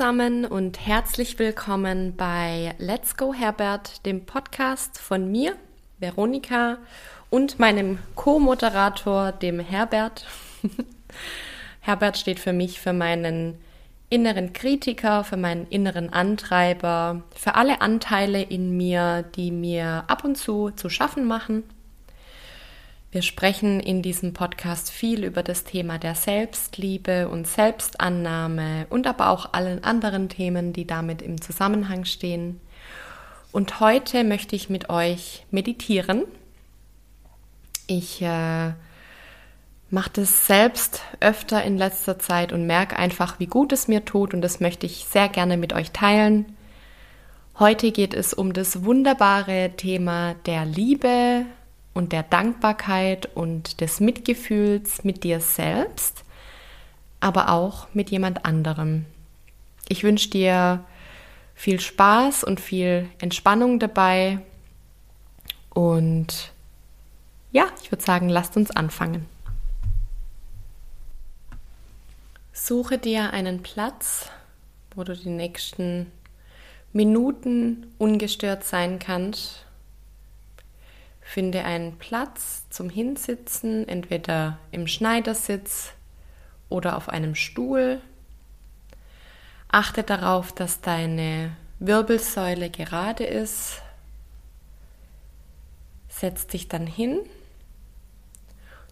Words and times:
zusammen 0.00 0.46
und 0.46 0.86
herzlich 0.86 1.38
willkommen 1.38 2.16
bei 2.16 2.74
Let's 2.78 3.18
Go 3.18 3.34
Herbert, 3.34 4.06
dem 4.06 4.24
Podcast 4.24 4.98
von 4.98 5.30
mir, 5.30 5.56
Veronika, 5.98 6.78
und 7.28 7.58
meinem 7.58 7.98
Co-Moderator, 8.14 9.32
dem 9.32 9.60
Herbert. 9.60 10.24
Herbert 11.80 12.16
steht 12.16 12.40
für 12.40 12.54
mich 12.54 12.80
für 12.80 12.94
meinen 12.94 13.58
inneren 14.08 14.54
Kritiker, 14.54 15.22
für 15.22 15.36
meinen 15.36 15.66
inneren 15.68 16.10
Antreiber, 16.10 17.22
für 17.36 17.54
alle 17.56 17.82
Anteile 17.82 18.40
in 18.40 18.74
mir, 18.78 19.22
die 19.36 19.50
mir 19.50 20.04
ab 20.06 20.24
und 20.24 20.38
zu 20.38 20.70
zu 20.70 20.88
schaffen 20.88 21.26
machen 21.26 21.62
wir 23.12 23.22
sprechen 23.22 23.80
in 23.80 24.02
diesem 24.02 24.32
Podcast 24.34 24.90
viel 24.90 25.24
über 25.24 25.42
das 25.42 25.64
Thema 25.64 25.98
der 25.98 26.14
Selbstliebe 26.14 27.28
und 27.28 27.48
Selbstannahme 27.48 28.86
und 28.88 29.08
aber 29.08 29.30
auch 29.30 29.52
allen 29.52 29.82
anderen 29.82 30.28
Themen, 30.28 30.72
die 30.72 30.86
damit 30.86 31.20
im 31.20 31.40
Zusammenhang 31.40 32.04
stehen. 32.04 32.60
Und 33.50 33.80
heute 33.80 34.22
möchte 34.22 34.54
ich 34.54 34.70
mit 34.70 34.90
euch 34.90 35.44
meditieren. 35.50 36.22
Ich 37.88 38.22
äh, 38.22 38.68
mache 39.90 40.10
das 40.12 40.46
selbst 40.46 41.02
öfter 41.18 41.64
in 41.64 41.76
letzter 41.76 42.20
Zeit 42.20 42.52
und 42.52 42.64
merke 42.64 42.96
einfach, 42.96 43.40
wie 43.40 43.46
gut 43.46 43.72
es 43.72 43.88
mir 43.88 44.04
tut 44.04 44.34
und 44.34 44.40
das 44.40 44.60
möchte 44.60 44.86
ich 44.86 45.06
sehr 45.10 45.28
gerne 45.28 45.56
mit 45.56 45.72
euch 45.72 45.90
teilen. 45.90 46.56
Heute 47.58 47.90
geht 47.90 48.14
es 48.14 48.32
um 48.32 48.52
das 48.52 48.84
wunderbare 48.84 49.72
Thema 49.76 50.34
der 50.46 50.64
Liebe, 50.64 51.44
und 51.94 52.12
der 52.12 52.22
Dankbarkeit 52.22 53.26
und 53.34 53.80
des 53.80 54.00
Mitgefühls 54.00 55.04
mit 55.04 55.24
dir 55.24 55.40
selbst, 55.40 56.24
aber 57.20 57.50
auch 57.50 57.88
mit 57.92 58.10
jemand 58.10 58.44
anderem. 58.44 59.06
Ich 59.88 60.04
wünsche 60.04 60.30
dir 60.30 60.84
viel 61.54 61.80
Spaß 61.80 62.44
und 62.44 62.60
viel 62.60 63.08
Entspannung 63.18 63.78
dabei 63.78 64.38
und 65.70 66.52
ja, 67.52 67.66
ich 67.82 67.90
würde 67.90 68.04
sagen, 68.04 68.28
lasst 68.28 68.56
uns 68.56 68.70
anfangen. 68.70 69.26
Suche 72.52 72.98
dir 72.98 73.32
einen 73.32 73.62
Platz, 73.62 74.30
wo 74.94 75.02
du 75.02 75.16
die 75.16 75.30
nächsten 75.30 76.06
Minuten 76.92 77.92
ungestört 77.98 78.64
sein 78.64 78.98
kannst 78.98 79.64
Finde 81.32 81.64
einen 81.64 81.96
Platz 81.96 82.64
zum 82.70 82.90
Hinsitzen, 82.90 83.86
entweder 83.86 84.58
im 84.72 84.88
Schneidersitz 84.88 85.92
oder 86.68 86.96
auf 86.96 87.08
einem 87.08 87.36
Stuhl. 87.36 88.00
Achte 89.68 90.02
darauf, 90.02 90.50
dass 90.50 90.80
deine 90.80 91.52
Wirbelsäule 91.78 92.68
gerade 92.68 93.22
ist. 93.22 93.80
Setz 96.08 96.48
dich 96.48 96.66
dann 96.66 96.88
hin. 96.88 97.20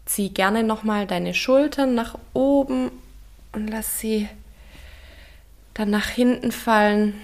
Zieh 0.04 0.28
gerne 0.28 0.62
nochmal 0.62 1.08
deine 1.08 1.34
Schultern 1.34 1.96
nach 1.96 2.16
oben 2.34 2.92
und 3.50 3.66
lass 3.66 3.98
sie 3.98 4.28
dann 5.74 5.90
nach 5.90 6.06
hinten 6.06 6.52
fallen. 6.52 7.20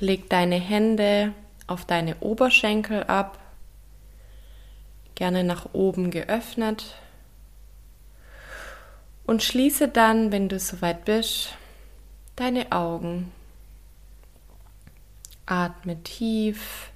Leg 0.00 0.30
deine 0.30 0.56
Hände 0.56 1.34
auf 1.66 1.84
deine 1.84 2.16
Oberschenkel 2.20 3.02
ab 3.02 3.38
gerne 5.18 5.42
nach 5.42 5.70
oben 5.72 6.12
geöffnet. 6.12 6.94
Und 9.26 9.42
schließe 9.42 9.88
dann, 9.88 10.30
wenn 10.30 10.48
du 10.48 10.60
soweit 10.60 11.04
bist, 11.04 11.54
deine 12.36 12.70
Augen. 12.70 13.32
Atme 15.44 16.00
tief 16.04 16.92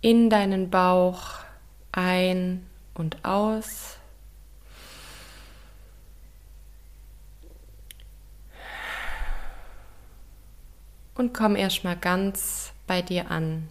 in 0.00 0.30
deinen 0.30 0.70
Bauch 0.70 1.40
ein 1.90 2.64
und 2.94 3.24
aus. 3.24 3.96
Und 11.16 11.34
komm 11.34 11.56
erstmal 11.56 11.96
ganz 11.96 12.72
bei 12.86 13.02
dir 13.02 13.28
an. 13.28 13.68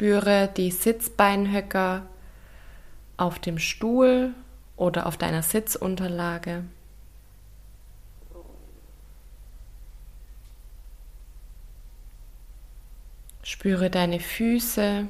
Spüre 0.00 0.48
die 0.56 0.70
Sitzbeinhöcker 0.70 2.06
auf 3.18 3.38
dem 3.38 3.58
Stuhl 3.58 4.32
oder 4.78 5.04
auf 5.04 5.18
deiner 5.18 5.42
Sitzunterlage. 5.42 6.64
Spüre 13.42 13.90
deine 13.90 14.20
Füße. 14.20 15.06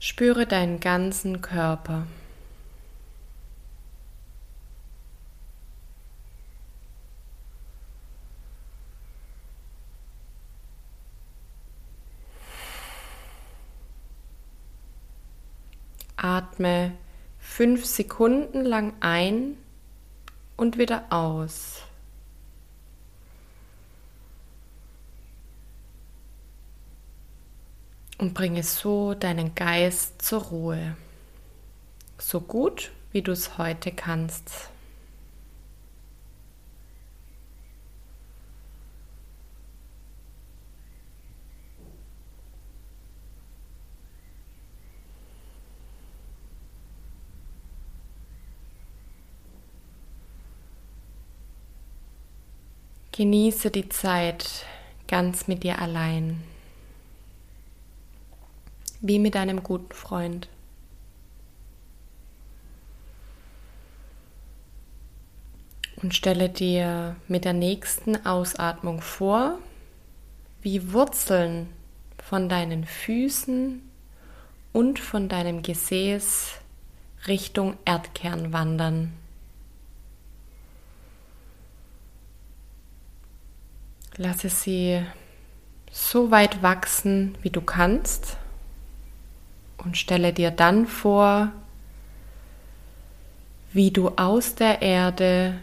Spüre 0.00 0.46
deinen 0.46 0.80
ganzen 0.80 1.40
Körper. 1.40 2.06
Atme 16.16 16.92
fünf 17.38 17.84
Sekunden 17.84 18.64
lang 18.64 18.94
ein 19.00 19.56
und 20.56 20.78
wieder 20.78 21.04
aus. 21.10 21.82
Und 28.18 28.32
bringe 28.32 28.62
so 28.62 29.14
deinen 29.14 29.54
Geist 29.54 30.22
zur 30.22 30.42
Ruhe. 30.44 30.96
So 32.18 32.40
gut, 32.40 32.92
wie 33.12 33.20
du 33.20 33.32
es 33.32 33.58
heute 33.58 33.92
kannst. 33.92 34.70
Genieße 53.16 53.70
die 53.70 53.88
Zeit 53.88 54.66
ganz 55.08 55.48
mit 55.48 55.62
dir 55.62 55.80
allein, 55.80 56.42
wie 59.00 59.18
mit 59.18 59.36
einem 59.36 59.62
guten 59.62 59.94
Freund. 59.94 60.48
Und 66.02 66.14
stelle 66.14 66.50
dir 66.50 67.16
mit 67.26 67.46
der 67.46 67.54
nächsten 67.54 68.26
Ausatmung 68.26 69.00
vor, 69.00 69.60
wie 70.60 70.92
Wurzeln 70.92 71.70
von 72.22 72.50
deinen 72.50 72.84
Füßen 72.84 73.80
und 74.74 74.98
von 74.98 75.30
deinem 75.30 75.62
Gesäß 75.62 76.50
Richtung 77.26 77.78
Erdkern 77.86 78.52
wandern. 78.52 79.14
Lasse 84.18 84.48
sie 84.48 85.02
so 85.90 86.30
weit 86.30 86.62
wachsen, 86.62 87.36
wie 87.42 87.50
du 87.50 87.60
kannst 87.60 88.36
und 89.76 89.96
stelle 89.98 90.32
dir 90.32 90.50
dann 90.50 90.86
vor, 90.86 91.52
wie 93.72 93.90
du 93.90 94.08
aus 94.16 94.54
der 94.54 94.80
Erde 94.80 95.58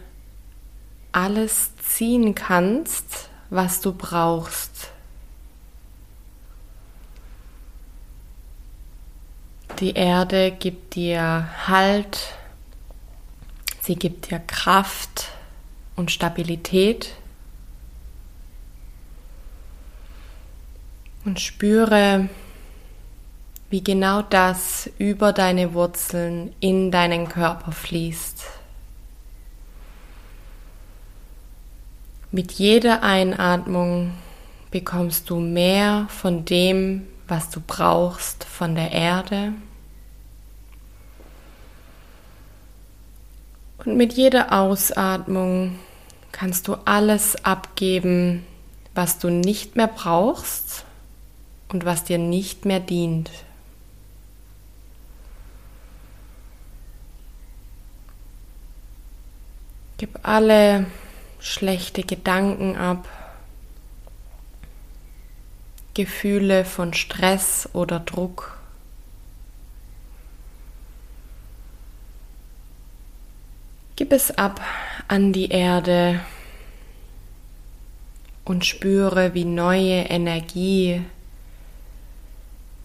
alles 1.12 1.76
ziehen 1.78 2.36
kannst, 2.36 3.30
was 3.50 3.82
du 3.82 3.94
brauchst. 3.94 4.92
Die 9.80 9.94
Erde 9.94 10.52
gibt 10.52 10.96
dir 10.96 11.50
Halt, 11.68 12.36
sie 13.82 13.96
gibt 13.96 14.30
dir 14.30 14.40
Kraft 14.40 15.30
und 15.96 16.12
Stabilität. 16.12 17.16
Und 21.26 21.40
spüre, 21.40 22.28
wie 23.70 23.84
genau 23.84 24.22
das 24.22 24.90
über 25.00 25.34
deine 25.34 25.74
Wurzeln 25.74 26.54
in 26.60 26.92
deinen 26.92 27.28
Körper 27.28 27.72
fließt. 27.72 28.44
Mit 32.30 32.52
jeder 32.52 33.04
Einatmung 33.04 34.12
bekommst 34.70 35.30
du 35.30 35.40
mehr 35.40 36.08
von 36.10 36.46
dem, 36.46 37.08
was 37.28 37.50
du 37.50 37.62
brauchst, 37.66 38.44
von 38.44 38.76
der 38.76 38.92
Erde. 38.92 39.54
Und 43.86 43.98
mit 43.98 44.14
jeder 44.14 44.52
Ausatmung 44.52 45.80
kannst 46.32 46.68
du 46.68 46.76
alles 46.86 47.44
abgeben, 47.46 48.46
was 48.94 49.20
du 49.20 49.30
nicht 49.30 49.76
mehr 49.76 49.88
brauchst 49.88 50.86
und 51.74 51.86
was 51.86 52.04
dir 52.04 52.20
nicht 52.20 52.66
mehr 52.66 52.80
dient. 52.80 53.32
Gib 59.98 60.20
alle 60.24 60.86
schlechte 61.40 62.04
Gedanken 62.04 62.76
ab, 62.76 63.08
Gefühle 65.94 66.66
von 66.66 66.94
Stress 66.94 67.70
oder 67.74 68.00
Druck. 68.00 68.58
Gib 73.96 74.12
es 74.12 74.32
ab 74.38 74.62
an 75.08 75.34
die 75.34 75.50
Erde 75.50 76.20
und 78.44 78.66
spüre, 78.66 79.34
wie 79.34 79.46
neue 79.46 80.04
Energie, 80.04 81.04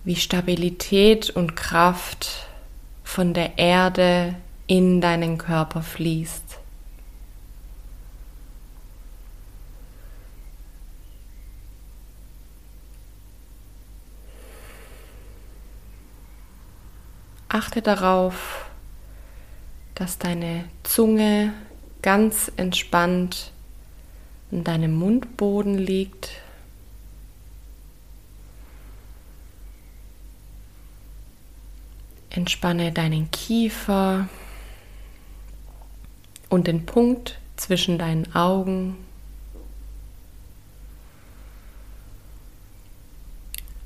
wie 0.08 0.16
Stabilität 0.16 1.28
und 1.28 1.54
Kraft 1.54 2.48
von 3.04 3.34
der 3.34 3.58
Erde 3.58 4.36
in 4.66 5.02
deinen 5.02 5.36
Körper 5.36 5.82
fließt. 5.82 6.58
Achte 17.50 17.82
darauf, 17.82 18.64
dass 19.94 20.16
deine 20.16 20.64
Zunge 20.84 21.52
ganz 22.00 22.50
entspannt 22.56 23.52
in 24.50 24.64
deinem 24.64 24.94
Mundboden 24.94 25.76
liegt. 25.76 26.30
Entspanne 32.38 32.92
deinen 32.92 33.32
Kiefer 33.32 34.28
und 36.48 36.68
den 36.68 36.86
Punkt 36.86 37.36
zwischen 37.56 37.98
deinen 37.98 38.32
Augen. 38.32 38.96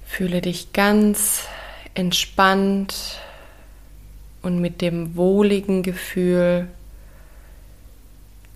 Fühle 0.05 0.43
dich 0.43 0.75
ganz 0.75 1.47
entspannt 1.95 3.21
und 4.43 4.61
mit 4.61 4.83
dem 4.83 5.17
wohligen 5.17 5.83
Gefühl, 5.83 6.69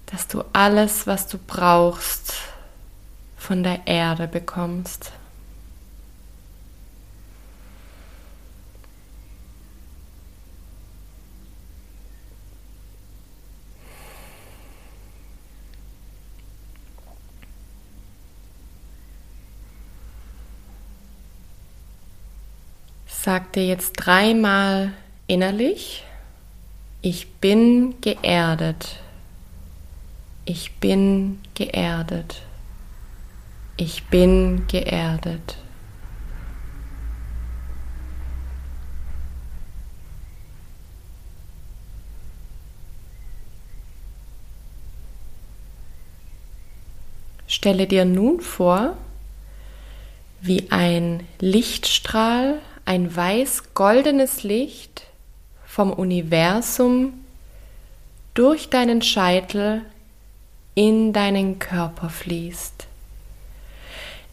dass 0.04 0.28
du 0.28 0.44
alles, 0.52 1.06
was 1.06 1.26
du 1.26 1.38
brauchst, 1.38 2.34
von 3.38 3.62
der 3.62 3.86
Erde 3.86 4.28
bekommst. 4.28 5.12
Sag 23.26 23.54
dir 23.54 23.66
jetzt 23.66 23.94
dreimal 23.94 24.92
innerlich, 25.26 26.04
ich 27.02 27.26
bin 27.40 28.00
geerdet. 28.00 29.00
Ich 30.44 30.76
bin 30.76 31.40
geerdet. 31.56 32.42
Ich 33.76 34.04
bin 34.04 34.68
geerdet. 34.68 35.56
Stelle 47.48 47.88
dir 47.88 48.04
nun 48.04 48.40
vor, 48.40 48.96
wie 50.40 50.70
ein 50.70 51.26
Lichtstrahl, 51.40 52.60
ein 52.86 53.14
weiß-goldenes 53.14 54.44
Licht 54.44 55.02
vom 55.66 55.92
Universum 55.92 57.12
durch 58.32 58.70
deinen 58.70 59.02
Scheitel 59.02 59.82
in 60.74 61.12
deinen 61.12 61.58
Körper 61.58 62.08
fließt. 62.08 62.86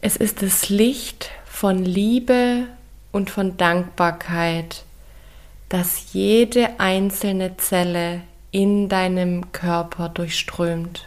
Es 0.00 0.16
ist 0.16 0.42
das 0.42 0.68
Licht 0.68 1.30
von 1.44 1.84
Liebe 1.84 2.66
und 3.10 3.30
von 3.30 3.56
Dankbarkeit, 3.56 4.84
das 5.68 6.12
jede 6.12 6.78
einzelne 6.78 7.56
Zelle 7.56 8.22
in 8.50 8.88
deinem 8.88 9.50
Körper 9.50 10.08
durchströmt. 10.08 11.06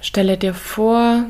Stelle 0.00 0.38
dir 0.38 0.54
vor, 0.54 1.26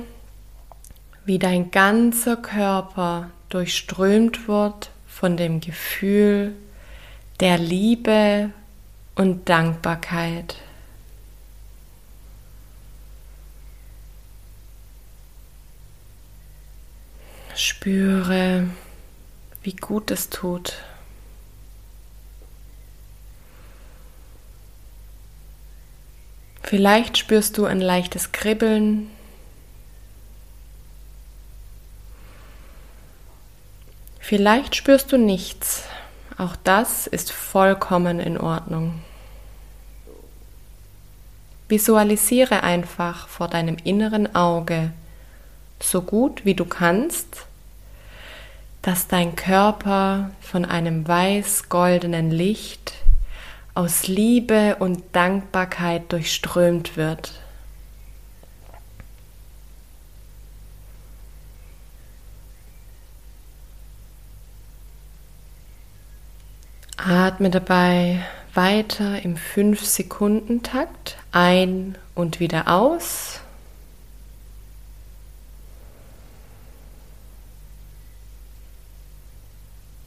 wie 1.29 1.39
dein 1.39 1.71
ganzer 1.71 2.39
Körper 2.39 3.29
durchströmt 3.51 4.49
wird 4.49 4.91
von 5.07 5.37
dem 5.37 5.61
Gefühl 5.61 6.55
der 7.41 7.59
Liebe 7.59 8.49
und 9.15 9.47
Dankbarkeit. 9.47 10.57
Spüre, 17.55 18.71
wie 19.63 19.77
gut 19.77 20.11
es 20.11 20.31
tut. 20.31 20.83
Vielleicht 26.63 27.19
spürst 27.19 27.59
du 27.59 27.67
ein 27.67 27.83
leichtes 27.83 28.33
Kribbeln 28.33 29.11
Vielleicht 34.29 34.77
spürst 34.77 35.11
du 35.11 35.17
nichts. 35.17 35.85
Auch 36.37 36.55
das 36.63 37.07
ist 37.07 37.33
vollkommen 37.33 38.21
in 38.21 38.37
Ordnung. 38.37 39.01
Visualisiere 41.67 42.63
einfach 42.63 43.27
vor 43.27 43.49
deinem 43.49 43.79
inneren 43.85 44.35
Auge, 44.35 44.93
so 45.81 46.03
gut 46.03 46.45
wie 46.45 46.53
du 46.53 46.67
kannst, 46.67 47.47
dass 48.83 49.09
dein 49.09 49.35
Körper 49.35 50.31
von 50.43 50.67
einem 50.67 51.09
weiß-goldenen 51.09 52.31
Licht 52.31 52.93
aus 53.73 54.09
Liebe 54.09 54.77
und 54.79 55.05
Dankbarkeit 55.13 56.13
durchströmt 56.13 56.99
wird. 56.99 57.33
Atme 67.09 67.49
dabei 67.49 68.23
weiter 68.53 69.23
im 69.23 69.37
5-Sekunden-Takt 69.37 71.17
ein 71.33 71.97
und 72.15 72.39
wieder 72.39 72.69
aus. 72.69 73.41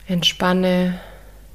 Entspanne 0.08 1.00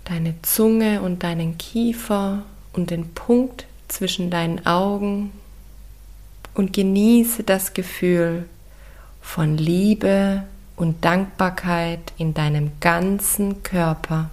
deine 0.04 0.34
Zunge 0.42 1.00
und 1.02 1.22
deinen 1.22 1.56
Kiefer 1.58 2.42
und 2.72 2.90
den 2.90 3.14
Punkt 3.14 3.66
zwischen 3.86 4.30
deinen 4.30 4.66
Augen 4.66 5.30
und 6.54 6.72
genieße 6.72 7.44
das 7.44 7.72
Gefühl 7.72 8.48
von 9.20 9.56
Liebe 9.56 10.42
und 10.74 11.04
Dankbarkeit 11.04 12.00
in 12.18 12.34
deinem 12.34 12.72
ganzen 12.80 13.62
Körper. 13.62 14.28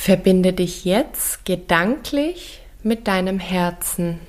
Verbinde 0.00 0.52
dich 0.52 0.84
jetzt 0.84 1.44
gedanklich 1.44 2.60
mit 2.84 3.08
deinem 3.08 3.40
Herzen. 3.40 4.20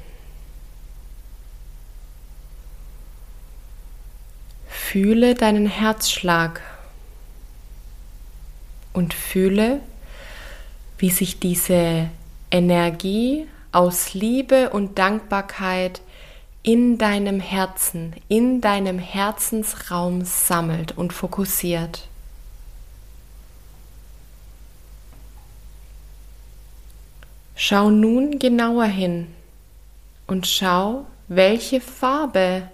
Fühle 4.68 5.36
deinen 5.36 5.68
Herzschlag 5.68 6.60
und 8.94 9.14
fühle, 9.14 9.80
wie 10.98 11.12
sich 11.12 11.40
diese 11.40 12.10
Energie 12.50 13.46
aus 13.72 14.16
Liebe 14.16 14.72
und 14.72 14.98
Dankbarkeit 14.98 16.02
in 16.64 16.98
deinem 16.98 17.40
Herzen, 17.40 18.16
in 18.28 18.60
deinem 18.60 18.98
Herzensraum 18.98 20.26
sammelt 20.26 20.98
und 20.98 21.14
fokussiert. 21.14 22.09
Schau 27.62 27.90
nun 27.90 28.40
genauer 28.40 28.86
hin 28.86 29.28
und 30.28 30.48
schau, 30.48 31.06
welche 31.28 31.82
Farbe 31.82 32.70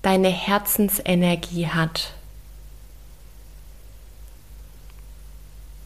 deine 0.00 0.28
Herzensenergie 0.28 1.66
hat. 1.66 2.12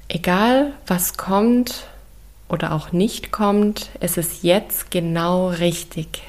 Egal 0.09 0.75
was 0.87 1.17
kommt 1.17 1.87
oder 2.51 2.73
auch 2.73 2.93
nicht 2.93 3.33
kommt, 3.33 3.89
es 4.01 4.19
ist 4.19 4.43
jetzt 4.43 4.91
genau 4.91 5.49
richtig. 5.49 6.21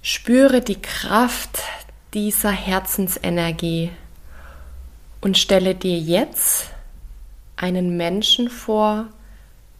Spüre 0.00 0.60
die 0.60 0.80
Kraft 0.80 1.58
dieser 2.14 2.52
Herzensenergie 2.52 3.90
und 5.26 5.36
stelle 5.36 5.74
dir 5.74 5.98
jetzt 5.98 6.70
einen 7.56 7.96
Menschen 7.96 8.48
vor, 8.48 9.08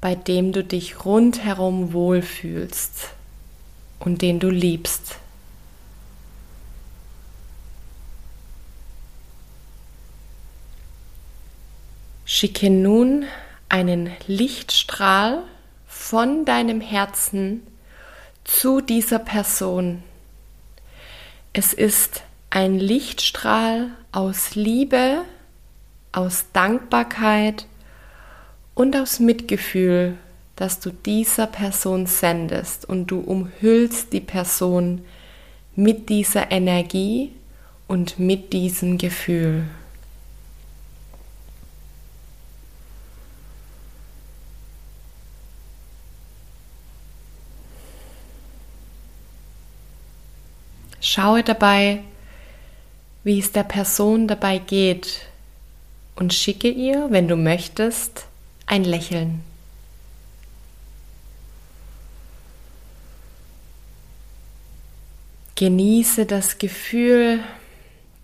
bei 0.01 0.17
dem 0.17 0.51
du 0.51 0.65
dich 0.65 1.05
rundherum 1.05 1.93
wohlfühlst 1.93 3.11
und 4.01 4.23
den 4.23 4.41
du 4.41 4.51
liebst. 4.51 5.19
Schicke 12.25 12.69
nun 12.69 13.25
einen 13.69 14.11
Lichtstrahl 14.27 15.45
von 15.87 16.45
deinem 16.45 16.81
Herzen 16.81 17.65
zu 18.43 18.81
dieser 18.81 19.21
Person. 19.21 20.03
Es 21.53 21.73
ist 21.73 22.25
ein 22.51 22.81
Lichtstrahl 22.81 23.93
aus 24.11 24.57
Liebe, 24.57 25.25
aus 26.17 26.47
Dankbarkeit 26.55 27.67
und 28.75 28.97
aus 28.97 29.21
Mitgefühl, 29.21 30.17
dass 30.57 30.81
du 30.81 30.91
dieser 30.91 31.47
Person 31.47 32.07
sendest 32.07 32.89
und 32.89 33.09
du 33.09 33.21
umhüllst 33.21 34.15
die 34.15 34.23
Person 34.23 35.05
mit 35.75 36.09
dieser 36.09 36.51
Energie 36.51 37.33
und 37.87 38.19
mit 38.19 38.55
diesem 38.55 38.97
Gefühl. 38.97 39.65
Schaue 51.03 51.43
dabei, 51.43 52.03
wie 53.23 53.39
es 53.39 53.53
der 53.53 53.65
Person 53.65 54.27
dabei 54.27 54.59
geht 54.59 55.21
und 56.17 56.35
schicke 56.35 56.69
ihr, 56.69 57.07
wenn 57.11 57.29
du 57.29 57.37
möchtest, 57.37 58.27
ein 58.67 58.85
Lächeln. 58.85 59.43
Genieße 65.55 66.27
das 66.27 66.59
Gefühl 66.59 67.41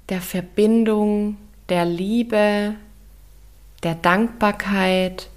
der 0.09 0.21
Verbindung, 0.21 1.37
der 1.69 1.87
Liebe, 1.87 2.75
der 3.83 3.95
Dankbarkeit 3.95 5.29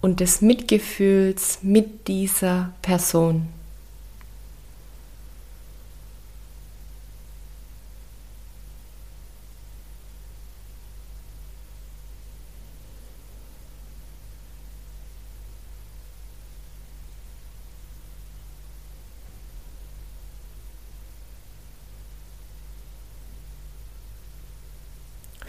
und 0.00 0.20
des 0.20 0.40
Mitgefühls 0.40 1.58
mit 1.62 2.06
dieser 2.08 2.72
Person. 2.82 3.48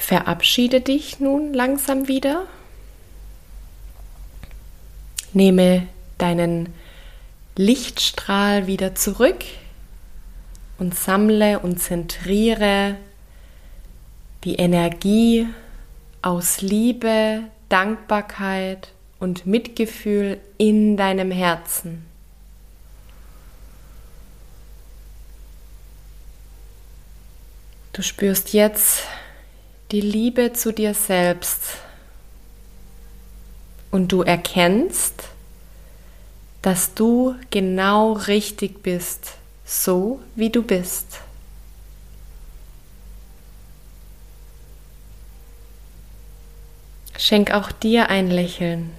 Verabschiede 0.06 0.82
dich 0.82 1.22
nun 1.22 1.54
langsam 1.54 2.10
wieder. 2.10 2.46
Nehme 5.32 5.88
deinen 6.18 6.74
Lichtstrahl 7.56 8.68
wieder 8.68 8.96
zurück 8.96 9.46
und 10.78 10.94
sammle 10.94 11.60
und 11.60 11.80
zentriere 11.80 12.98
die 14.44 14.56
Energie 14.56 15.48
aus 16.22 16.60
Liebe, 16.60 17.44
Dankbarkeit 17.70 18.90
und 19.22 19.46
Mitgefühl 19.46 20.42
in 20.58 20.98
deinem 20.98 21.32
Herzen. 21.32 22.06
Du 27.94 28.02
spürst 28.02 28.52
jetzt 28.52 29.04
die 29.94 30.02
Liebe 30.02 30.54
zu 30.54 30.74
dir 30.74 30.96
selbst 30.96 31.78
und 33.92 34.12
du 34.12 34.24
erkennst, 34.24 35.26
dass 36.64 36.96
du 36.96 37.36
genau 37.52 38.14
richtig 38.14 38.82
bist, 38.82 39.36
so 39.64 40.20
wie 40.34 40.50
du 40.50 40.64
bist. 40.64 41.20
Schenk 47.16 47.52
auch 47.52 47.72
dir 47.72 48.10
ein 48.10 48.32
Lächeln. 48.32 48.90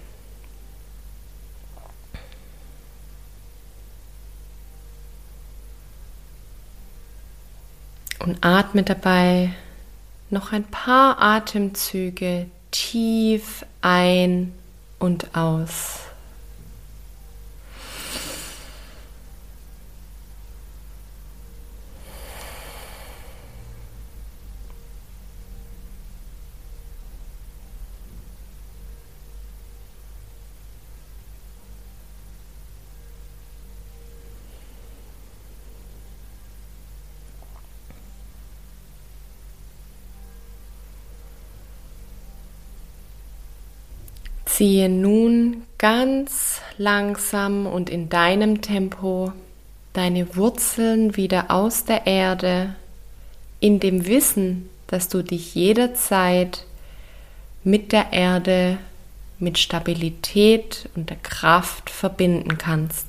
Und 8.21 8.45
atme 8.45 8.85
dabei 8.85 9.51
noch 10.31 10.53
ein 10.53 10.65
paar 10.65 11.21
Atemzüge 11.21 12.47
tief 12.71 13.65
ein 13.83 14.53
und 14.99 15.37
aus. 15.37 16.01
Ziehe 44.57 44.89
nun 44.89 45.65
ganz 45.79 46.61
langsam 46.79 47.67
und 47.67 47.91
in 47.91 48.09
deinem 48.09 48.63
Tempo 48.63 49.33
deine 49.95 50.37
Wurzeln 50.37 51.17
wieder 51.17 51.51
aus 51.51 51.87
der 51.87 52.07
Erde, 52.07 52.77
in 53.59 53.81
dem 53.81 54.07
Wissen, 54.07 54.71
dass 54.87 55.09
du 55.09 55.25
dich 55.25 55.57
jederzeit 55.57 56.67
mit 57.65 57.91
der 57.91 58.13
Erde, 58.13 58.79
mit 59.41 59.59
Stabilität 59.59 60.89
und 60.95 61.11
der 61.11 61.17
Kraft 61.17 61.91
verbinden 61.91 62.57
kannst. 62.57 63.09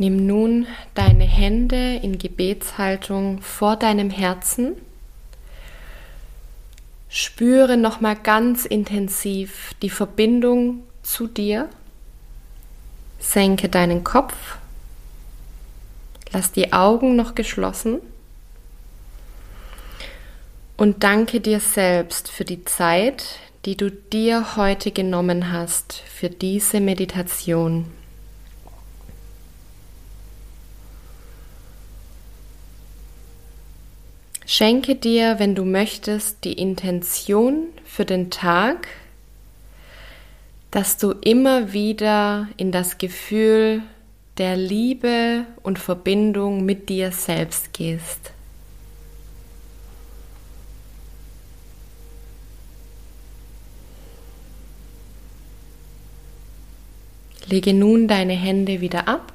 Nimm 0.00 0.26
nun 0.26 0.68
deine 0.94 1.24
Hände 1.24 1.96
in 1.96 2.18
Gebetshaltung 2.18 3.42
vor 3.42 3.74
deinem 3.74 4.10
Herzen. 4.10 4.76
Spüre 7.08 7.76
nochmal 7.76 8.14
ganz 8.14 8.64
intensiv 8.64 9.74
die 9.82 9.90
Verbindung 9.90 10.84
zu 11.02 11.26
dir. 11.26 11.68
Senke 13.18 13.68
deinen 13.68 14.04
Kopf. 14.04 14.34
Lass 16.32 16.52
die 16.52 16.72
Augen 16.72 17.16
noch 17.16 17.34
geschlossen. 17.34 17.98
Und 20.76 21.02
danke 21.02 21.40
dir 21.40 21.58
selbst 21.58 22.30
für 22.30 22.44
die 22.44 22.64
Zeit, 22.64 23.40
die 23.64 23.76
du 23.76 23.90
dir 23.90 24.54
heute 24.54 24.92
genommen 24.92 25.50
hast 25.50 26.04
für 26.06 26.30
diese 26.30 26.78
Meditation. 26.78 27.97
Schenke 34.58 34.96
dir, 34.96 35.38
wenn 35.38 35.54
du 35.54 35.64
möchtest, 35.64 36.42
die 36.42 36.54
Intention 36.54 37.68
für 37.84 38.04
den 38.04 38.28
Tag, 38.28 38.88
dass 40.72 40.96
du 40.96 41.12
immer 41.12 41.72
wieder 41.72 42.48
in 42.56 42.72
das 42.72 42.98
Gefühl 42.98 43.82
der 44.36 44.56
Liebe 44.56 45.44
und 45.62 45.78
Verbindung 45.78 46.64
mit 46.64 46.88
dir 46.88 47.12
selbst 47.12 47.72
gehst. 47.72 48.32
Lege 57.46 57.74
nun 57.74 58.08
deine 58.08 58.34
Hände 58.34 58.80
wieder 58.80 59.06
ab 59.06 59.32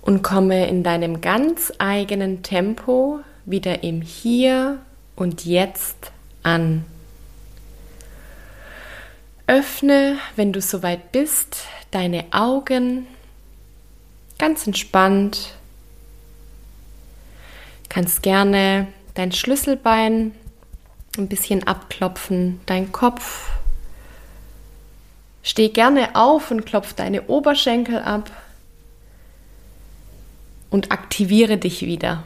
und 0.00 0.22
komme 0.22 0.68
in 0.68 0.84
deinem 0.84 1.20
ganz 1.20 1.72
eigenen 1.78 2.44
Tempo 2.44 3.18
wieder 3.44 3.82
im 3.82 4.02
Hier 4.02 4.78
und 5.16 5.44
Jetzt 5.44 6.12
an. 6.42 6.84
Öffne, 9.46 10.18
wenn 10.36 10.52
du 10.52 10.60
soweit 10.60 11.12
bist, 11.12 11.64
deine 11.90 12.24
Augen 12.32 13.06
ganz 14.38 14.66
entspannt. 14.66 15.54
Kannst 17.88 18.22
gerne 18.22 18.88
dein 19.14 19.32
Schlüsselbein 19.32 20.32
ein 21.16 21.28
bisschen 21.28 21.66
abklopfen, 21.66 22.60
dein 22.66 22.90
Kopf. 22.90 23.50
Steh 25.42 25.68
gerne 25.68 26.16
auf 26.16 26.50
und 26.50 26.64
klopf 26.64 26.94
deine 26.94 27.28
Oberschenkel 27.28 27.98
ab 27.98 28.30
und 30.70 30.90
aktiviere 30.90 31.58
dich 31.58 31.82
wieder. 31.82 32.24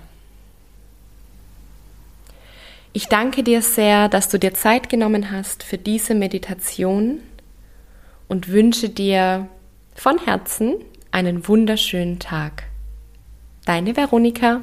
Ich 2.92 3.06
danke 3.06 3.42
dir 3.42 3.62
sehr, 3.62 4.08
dass 4.08 4.28
du 4.28 4.38
dir 4.38 4.54
Zeit 4.54 4.88
genommen 4.88 5.30
hast 5.30 5.62
für 5.62 5.78
diese 5.78 6.14
Meditation 6.14 7.20
und 8.28 8.48
wünsche 8.48 8.88
dir 8.88 9.48
von 9.94 10.18
Herzen 10.18 10.76
einen 11.10 11.46
wunderschönen 11.48 12.18
Tag. 12.18 12.64
Deine 13.66 13.96
Veronika. 13.96 14.62